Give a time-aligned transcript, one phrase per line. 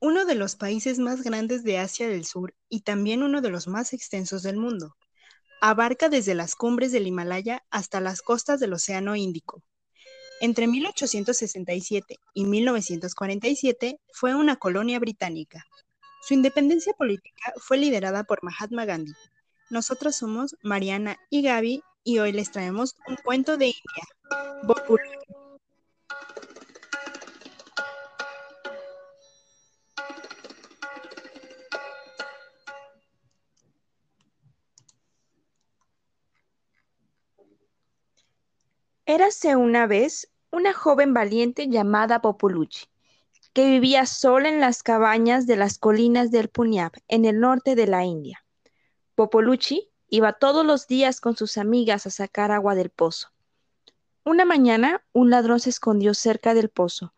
[0.00, 3.68] uno de los países más grandes de Asia del Sur y también uno de los
[3.68, 4.96] más extensos del mundo.
[5.60, 9.62] Abarca desde las cumbres del Himalaya hasta las costas del Océano Índico.
[10.40, 15.66] Entre 1867 y 1947 fue una colonia británica.
[16.22, 19.12] Su independencia política fue liderada por Mahatma Gandhi.
[19.68, 24.04] Nosotros somos Mariana y Gaby y hoy les traemos un cuento de India.
[39.12, 42.86] Érase una vez una joven valiente llamada Populuchi,
[43.52, 47.88] que vivía sola en las cabañas de las colinas del Punjab, en el norte de
[47.88, 48.44] la India.
[49.16, 53.32] Popoluchi iba todos los días con sus amigas a sacar agua del pozo.
[54.24, 57.12] Una mañana un ladrón se escondió cerca del pozo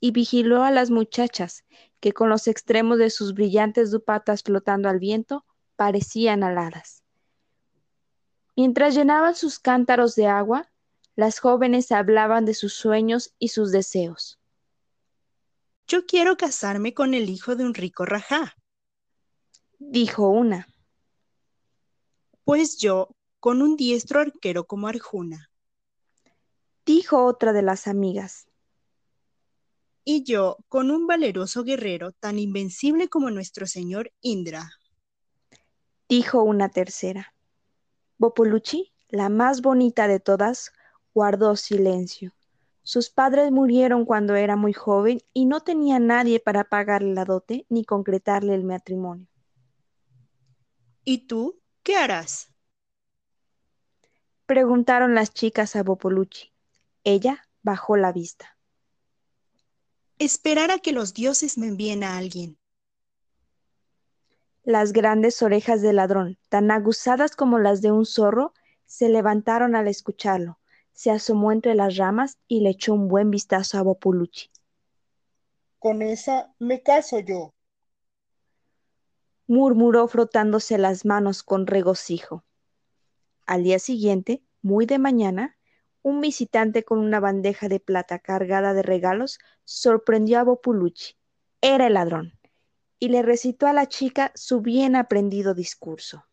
[0.00, 1.64] y vigiló a las muchachas,
[2.00, 5.44] que con los extremos de sus brillantes dupatas flotando al viento
[5.76, 7.04] parecían aladas.
[8.56, 10.68] Mientras llenaban sus cántaros de agua,
[11.16, 14.38] las jóvenes hablaban de sus sueños y sus deseos.
[15.88, 18.54] Yo quiero casarme con el hijo de un rico rajá,
[19.78, 20.68] dijo una.
[22.44, 23.08] Pues yo
[23.40, 25.50] con un diestro arquero como Arjuna,
[26.84, 28.48] dijo otra de las amigas.
[30.04, 34.70] Y yo con un valeroso guerrero tan invencible como nuestro señor Indra,
[36.08, 37.34] dijo una tercera.
[38.18, 40.72] Bopoluchi, la más bonita de todas,
[41.16, 42.34] guardó silencio.
[42.82, 47.64] Sus padres murieron cuando era muy joven y no tenía nadie para pagarle la dote
[47.70, 49.26] ni concretarle el matrimonio.
[51.04, 52.52] ¿Y tú qué harás?
[54.44, 56.52] Preguntaron las chicas a Bopoluchi.
[57.02, 58.58] Ella bajó la vista.
[60.18, 62.58] Esperar a que los dioses me envíen a alguien.
[64.64, 68.52] Las grandes orejas del ladrón, tan aguzadas como las de un zorro,
[68.84, 70.58] se levantaron al escucharlo
[70.96, 74.50] se asomó entre las ramas y le echó un buen vistazo a Bopuluchi.
[75.78, 77.54] Con esa me caso yo,
[79.46, 82.44] murmuró frotándose las manos con regocijo.
[83.44, 85.58] Al día siguiente, muy de mañana,
[86.02, 91.18] un visitante con una bandeja de plata cargada de regalos sorprendió a Bopuluchi.
[91.60, 92.32] Era el ladrón,
[92.98, 96.24] y le recitó a la chica su bien aprendido discurso.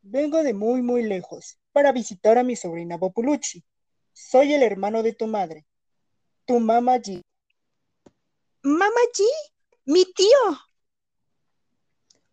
[0.00, 3.64] Vengo de muy, muy lejos para visitar a mi sobrina Bopuluchi.
[4.12, 5.66] Soy el hermano de tu madre,
[6.44, 7.22] tu mamá G.
[8.62, 9.22] ¿Mamá G?
[9.86, 10.38] ¡Mi tío!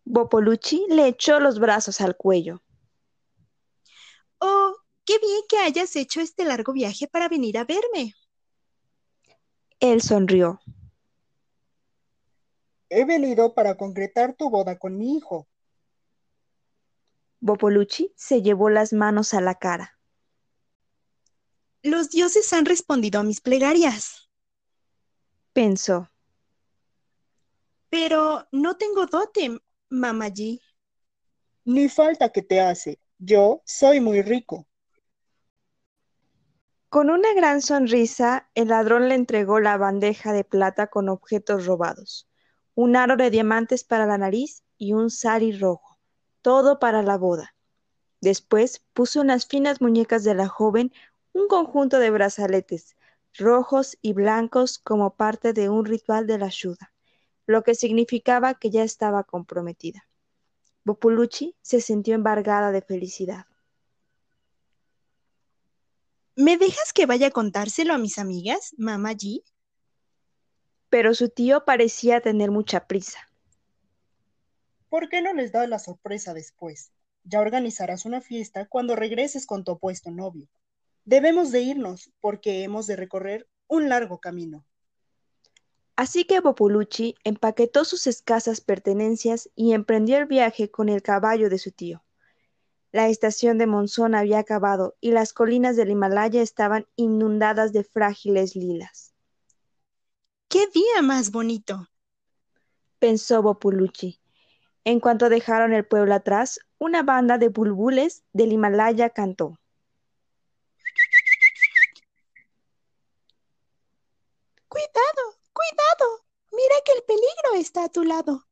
[0.04, 2.62] Bopoluchi le echó los brazos al cuello.
[4.38, 4.74] Oh,
[5.04, 8.14] qué bien que hayas hecho este largo viaje para venir a verme.
[9.80, 10.60] Él sonrió.
[12.88, 15.48] He venido para concretar tu boda con mi hijo.
[17.40, 19.98] Bopoluchi se llevó las manos a la cara.
[21.82, 24.30] Los dioses han respondido a mis plegarias.
[25.54, 26.10] Pensó.
[27.88, 29.58] Pero no tengo dote,
[29.88, 30.60] Mamaji.
[31.64, 33.00] Ni falta que te hace.
[33.18, 34.68] Yo soy muy rico.
[36.90, 42.28] Con una gran sonrisa, el ladrón le entregó la bandeja de plata con objetos robados,
[42.74, 45.89] un aro de diamantes para la nariz y un sari rojo
[46.42, 47.54] todo para la boda.
[48.20, 50.92] Después puso en las finas muñecas de la joven
[51.32, 52.96] un conjunto de brazaletes
[53.34, 56.92] rojos y blancos como parte de un ritual de la ayuda,
[57.46, 60.06] lo que significaba que ya estaba comprometida.
[60.84, 63.46] Bopuluchi se sintió embargada de felicidad.
[66.36, 69.42] ¿Me dejas que vaya a contárselo a mis amigas, mamá G?
[70.88, 73.29] Pero su tío parecía tener mucha prisa.
[74.90, 76.90] ¿Por qué no les da la sorpresa después?
[77.22, 80.48] Ya organizarás una fiesta cuando regreses con tu opuesto novio.
[81.04, 84.66] Debemos de irnos porque hemos de recorrer un largo camino.
[85.94, 91.58] Así que Bopuluchi empaquetó sus escasas pertenencias y emprendió el viaje con el caballo de
[91.58, 92.02] su tío.
[92.90, 98.56] La estación de monzón había acabado y las colinas del Himalaya estaban inundadas de frágiles
[98.56, 99.14] lilas.
[100.48, 101.86] ¡Qué día más bonito!
[102.98, 104.20] pensó Bopuluchi
[104.84, 109.58] en cuanto dejaron el pueblo atrás, una banda de bulbules del Himalaya cantó.
[114.68, 116.24] Cuidado, cuidado.
[116.52, 118.46] Mira que el peligro está a tu lado.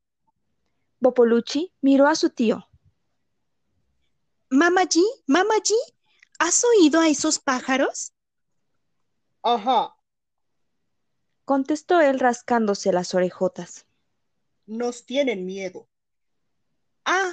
[1.01, 2.69] Bopoluchi miró a su tío.
[4.51, 5.79] Mamaji, Mamaji,
[6.39, 8.13] ¿has oído a esos pájaros?
[9.43, 9.99] Ajá,
[11.49, 13.87] contestó él rascándose las orejotas.
[14.67, 15.89] Nos tienen miedo.
[17.11, 17.33] Ah,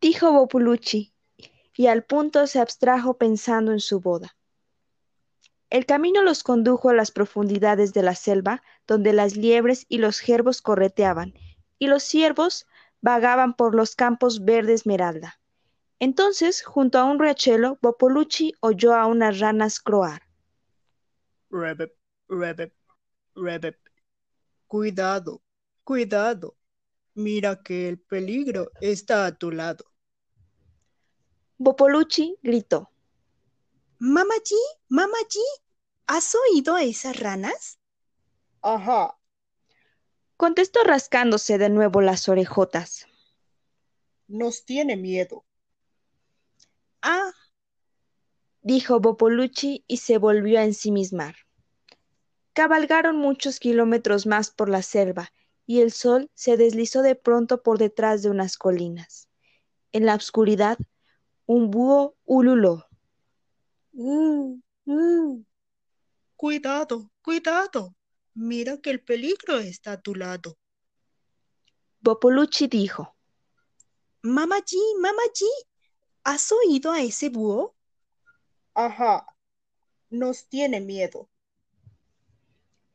[0.00, 1.12] dijo Bopulucci,
[1.76, 4.34] y al punto se abstrajo pensando en su boda.
[5.68, 10.20] El camino los condujo a las profundidades de la selva, donde las liebres y los
[10.20, 11.34] jerbos correteaban,
[11.78, 12.66] y los ciervos
[13.02, 15.38] vagaban por los campos verde esmeralda.
[15.98, 20.22] Entonces, junto a un riachuelo, Bopolucci oyó a unas ranas croar.
[21.50, 21.94] Rebep,
[22.30, 22.72] rebep,
[24.66, 25.42] Cuidado,
[25.84, 26.56] cuidado.
[27.16, 29.86] Mira que el peligro está a tu lado.
[31.56, 32.90] Bopolucci gritó.
[33.98, 34.60] Mamaji,
[34.90, 35.46] Mamaji,
[36.06, 37.80] ¿has oído a esas ranas?
[38.60, 39.18] Ajá.
[40.36, 43.06] Contestó rascándose de nuevo las orejotas.
[44.28, 45.46] Nos tiene miedo.
[47.00, 47.32] Ah,
[48.60, 51.36] dijo Bopolucci y se volvió a ensimismar.
[52.52, 55.32] Cabalgaron muchos kilómetros más por la selva
[55.66, 59.28] y el sol se deslizó de pronto por detrás de unas colinas.
[59.92, 60.78] En la oscuridad,
[61.44, 62.86] un búho ululó.
[63.92, 65.44] Mm, mm.
[66.36, 67.94] Cuidado, cuidado.
[68.34, 70.56] Mira que el peligro está a tu lado.
[72.00, 73.16] Bopolucci dijo.
[74.22, 75.50] Mamaji, Mamaji,
[76.24, 77.74] ¿has oído a ese búho?
[78.74, 79.26] Ajá,
[80.10, 81.30] nos tiene miedo.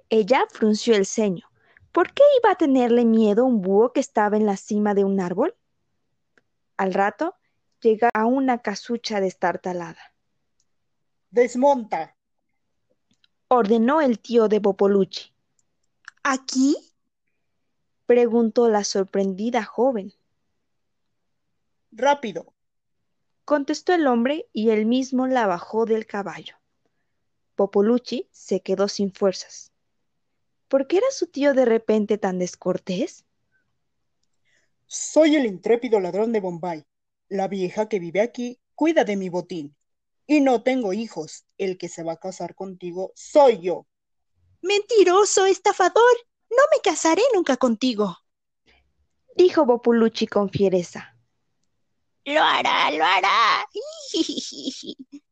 [0.10, 1.51] Ella frunció el ceño.
[1.92, 5.20] ¿Por qué iba a tenerle miedo un búho que estaba en la cima de un
[5.20, 5.56] árbol?
[6.78, 7.36] Al rato
[7.82, 10.14] llega a una casucha destartalada.
[11.32, 12.16] Desmonta,
[13.48, 15.34] ordenó el tío de Bopolucci.
[16.24, 16.78] ¿Aquí?
[18.06, 20.14] preguntó la sorprendida joven.
[21.92, 22.54] Rápido,
[23.44, 26.56] contestó el hombre y él mismo la bajó del caballo.
[27.56, 29.71] Popolucci se quedó sin fuerzas.
[30.72, 33.26] ¿Por qué era su tío de repente tan descortés?
[34.88, 36.86] Soy el intrépido ladrón de Bombay.
[37.28, 39.76] La vieja que vive aquí cuida de mi botín.
[40.28, 41.44] Y no tengo hijos.
[41.58, 43.86] El que se va a casar contigo soy yo.
[44.62, 46.16] Mentiroso, estafador.
[46.50, 48.20] No me casaré nunca contigo.
[49.36, 51.18] Dijo Populucci con fiereza.
[52.24, 53.68] Lo hará, lo hará.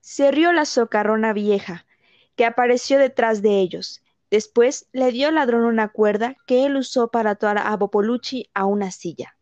[0.00, 1.86] Se rió la socarrona vieja,
[2.34, 4.00] que apareció detrás de ellos.
[4.30, 8.66] Después le dio al ladrón una cuerda que él usó para atar a Bopolucci a
[8.66, 9.36] una silla.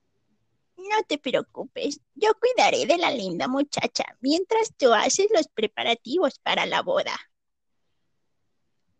[0.76, 6.66] No te preocupes, yo cuidaré de la linda muchacha mientras tú haces los preparativos para
[6.66, 7.16] la boda.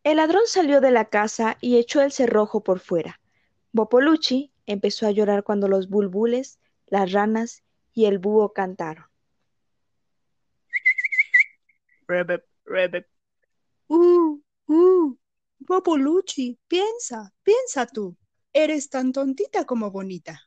[0.05, 3.21] El ladrón salió de la casa y echó el cerrojo por fuera.
[3.73, 7.63] Bopolucci empezó a llorar cuando los bulbules las ranas
[7.93, 9.07] y el búho cantaron.
[12.07, 13.07] Rebep, rebep.
[13.89, 14.22] Uh, uh,
[15.73, 18.15] Popolucci, piensa, piensa tú.
[18.53, 20.43] Eres tan tontita como bonita.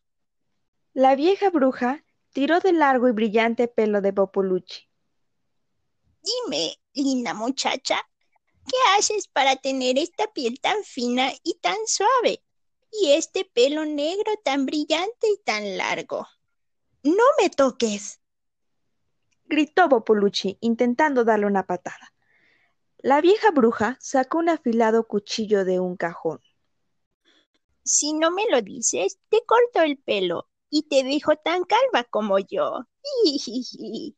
[0.93, 4.87] La vieja bruja tiró del largo y brillante pelo de Popolucci.
[6.21, 8.07] Dime, linda muchacha,
[8.67, 12.43] ¿qué haces para tener esta piel tan fina y tan suave?
[12.91, 16.27] Y este pelo negro tan brillante y tan largo.
[17.01, 18.21] No me toques.
[19.45, 22.14] gritó Bopolucci, intentando darle una patada.
[22.97, 26.41] La vieja bruja sacó un afilado cuchillo de un cajón.
[27.83, 32.39] Si no me lo dices, te corto el pelo y te dejo tan calva como
[32.39, 32.87] yo.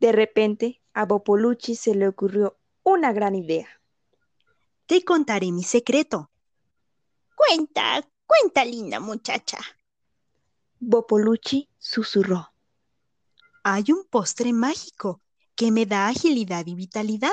[0.00, 3.68] De repente, a Bopolucci se le ocurrió una gran idea.
[4.86, 6.30] Te contaré mi secreto.
[7.34, 9.58] Cuenta, cuenta, linda muchacha.
[10.78, 12.52] Bopolucci susurró.
[13.62, 15.23] Hay un postre mágico
[15.54, 17.32] que me da agilidad y vitalidad.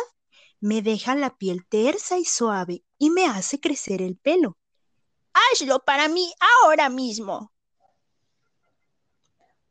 [0.60, 4.58] Me deja la piel tersa y suave y me hace crecer el pelo.
[5.34, 6.32] Hazlo para mí
[6.63, 7.51] ahora mismo.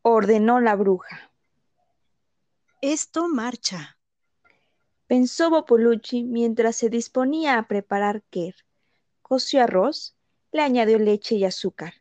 [0.03, 1.33] Ordenó la bruja.
[2.81, 3.99] Esto marcha.
[5.07, 8.55] Pensó Bopolucci mientras se disponía a preparar quer.
[9.23, 10.17] Coció arroz,
[10.51, 11.95] le añadió leche y azúcar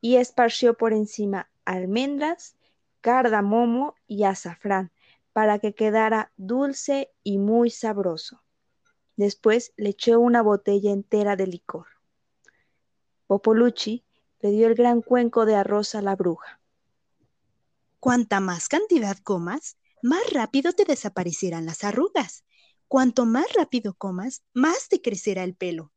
[0.00, 2.56] y esparció por encima almendras,
[3.00, 4.92] cardamomo y azafrán
[5.40, 8.42] para que quedara dulce y muy sabroso.
[9.16, 11.86] Después le echó una botella entera de licor.
[13.26, 14.04] Popolucci
[14.40, 16.60] le dio el gran cuenco de arroz a la bruja.
[18.00, 22.44] Cuanta más cantidad comas, más rápido te desaparecerán las arrugas.
[22.86, 25.90] Cuanto más rápido comas, más te crecerá el pelo.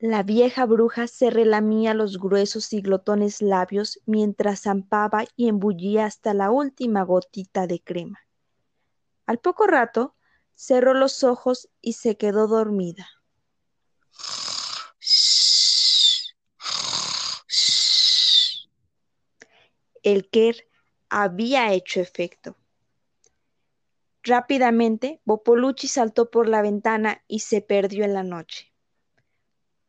[0.00, 6.34] La vieja bruja se relamía los gruesos y glotones labios mientras zampaba y embullía hasta
[6.34, 8.20] la última gotita de crema.
[9.26, 10.14] Al poco rato
[10.54, 13.08] cerró los ojos y se quedó dormida.
[20.04, 20.68] El Ker
[21.08, 22.56] había hecho efecto.
[24.22, 28.72] Rápidamente, Bopoluchi saltó por la ventana y se perdió en la noche.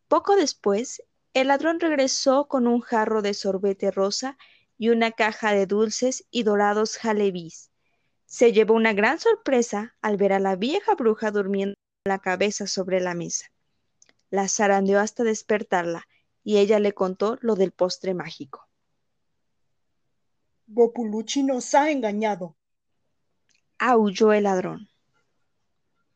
[0.09, 1.03] Poco después,
[1.35, 4.39] el ladrón regresó con un jarro de sorbete rosa
[4.75, 7.69] y una caja de dulces y dorados jalebís.
[8.25, 12.65] Se llevó una gran sorpresa al ver a la vieja bruja durmiendo con la cabeza
[12.65, 13.51] sobre la mesa.
[14.31, 16.07] La zarandeó hasta despertarla
[16.43, 18.67] y ella le contó lo del postre mágico.
[20.65, 22.55] Bopulucci nos ha engañado,
[23.77, 24.89] aulló el ladrón.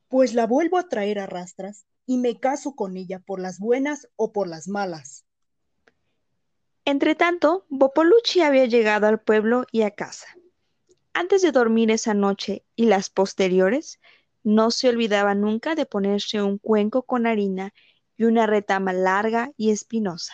[0.07, 4.07] Pues la vuelvo a traer a rastras y me caso con ella por las buenas
[4.15, 5.25] o por las malas.
[6.85, 10.27] Entretanto, Bopolucci había llegado al pueblo y a casa.
[11.13, 13.99] Antes de dormir esa noche y las posteriores,
[14.43, 17.73] no se olvidaba nunca de ponerse un cuenco con harina
[18.17, 20.33] y una retama larga y espinosa.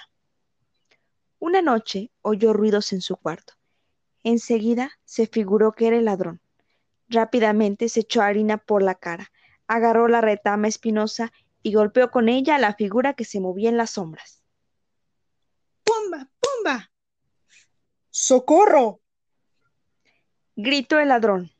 [1.38, 3.54] Una noche oyó ruidos en su cuarto.
[4.24, 6.42] Enseguida se figuró que era el ladrón.
[7.08, 9.32] Rápidamente se echó harina por la cara,
[9.68, 13.78] agarró la retama espinosa y golpeó con ella a la figura que se movía en
[13.78, 14.44] las sombras.
[15.84, 16.30] ¡Pumba!
[16.40, 16.92] ¡Pumba!
[18.10, 19.02] ¡Socorro!
[20.56, 21.52] gritó el ladrón.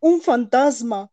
[0.00, 1.10] ¡Un fantasma!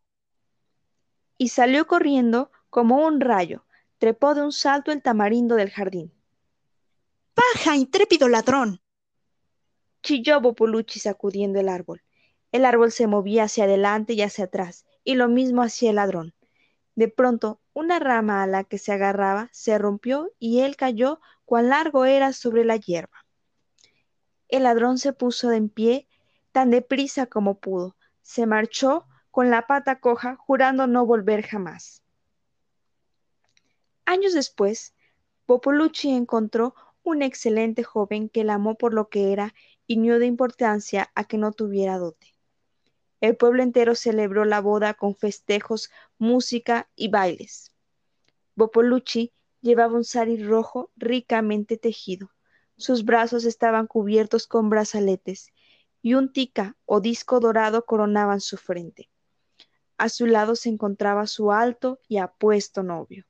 [1.38, 3.66] Y salió corriendo como un rayo.
[3.98, 6.12] Trepó de un salto el tamarindo del jardín.
[7.34, 8.80] ¡Baja, intrépido ladrón!
[10.02, 12.02] chilló Bopolucci sacudiendo el árbol.
[12.52, 16.35] El árbol se movía hacia adelante y hacia atrás, y lo mismo hacía el ladrón.
[16.96, 21.68] De pronto, una rama a la que se agarraba se rompió y él cayó cuán
[21.68, 23.26] largo era sobre la hierba.
[24.48, 26.08] El ladrón se puso en pie
[26.52, 27.96] tan deprisa como pudo.
[28.22, 32.02] Se marchó con la pata coja, jurando no volver jamás.
[34.06, 34.94] Años después,
[35.44, 39.52] Popolucci encontró un excelente joven que la amó por lo que era
[39.86, 42.35] y dio importancia a que no tuviera dote.
[43.20, 47.72] El pueblo entero celebró la boda con festejos, música y bailes.
[48.54, 49.32] Bopolucci
[49.62, 52.30] llevaba un sari rojo ricamente tejido.
[52.76, 55.52] Sus brazos estaban cubiertos con brazaletes
[56.02, 59.08] y un tica o disco dorado coronaban su frente.
[59.96, 63.24] A su lado se encontraba su alto y apuesto novio.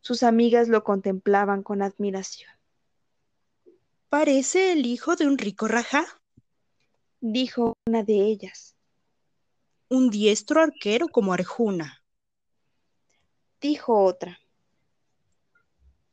[0.00, 2.50] Sus amigas lo contemplaban con admiración.
[4.08, 6.06] Parece el hijo de un rico rajá,
[7.20, 8.74] dijo una de ellas
[9.92, 12.02] un diestro arquero como Arjuna.
[13.60, 14.40] Dijo otra.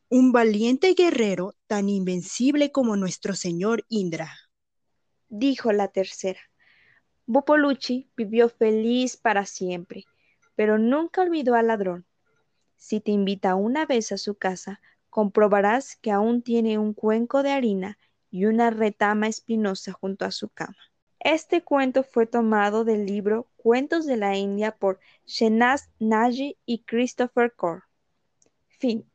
[0.10, 4.36] Un valiente guerrero tan invencible como nuestro señor Indra.
[5.30, 6.42] Dijo la tercera.
[7.26, 10.04] Bopolucci vivió feliz para siempre,
[10.56, 12.06] pero nunca olvidó al ladrón.
[12.76, 17.52] Si te invita una vez a su casa, comprobarás que aún tiene un cuenco de
[17.52, 17.98] harina
[18.30, 20.89] y una retama espinosa junto a su cama.
[21.20, 27.54] Este cuento fue tomado del libro Cuentos de la India por Shenaz Naji y Christopher
[27.54, 27.82] Core.
[28.68, 29.06] Fin.